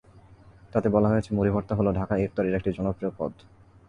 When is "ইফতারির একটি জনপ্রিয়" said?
2.25-3.11